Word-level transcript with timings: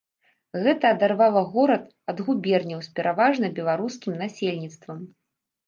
Гэта 0.67 0.85
адарвала 0.95 1.43
горад 1.55 1.83
ад 2.13 2.17
губерняў 2.31 2.79
з 2.87 2.95
пераважна 2.97 3.53
беларускім 3.61 4.13
насельніцтвам. 4.25 5.09